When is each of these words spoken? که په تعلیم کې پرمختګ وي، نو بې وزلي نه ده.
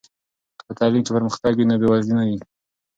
که 0.57 0.61
په 0.67 0.73
تعلیم 0.79 1.01
کې 1.05 1.11
پرمختګ 1.17 1.53
وي، 1.55 1.65
نو 1.69 1.75
بې 1.81 1.87
وزلي 1.89 2.13
نه 2.17 2.23
ده. 2.39 2.45